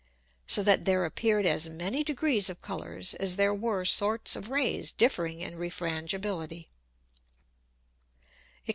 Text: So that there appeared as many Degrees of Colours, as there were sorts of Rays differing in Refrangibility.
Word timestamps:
So 0.47 0.63
that 0.63 0.85
there 0.85 1.05
appeared 1.05 1.45
as 1.45 1.69
many 1.69 2.03
Degrees 2.03 2.49
of 2.49 2.59
Colours, 2.63 3.13
as 3.13 3.35
there 3.35 3.53
were 3.53 3.85
sorts 3.85 4.35
of 4.35 4.49
Rays 4.49 4.91
differing 4.91 5.41
in 5.41 5.59
Refrangibility. 5.59 6.69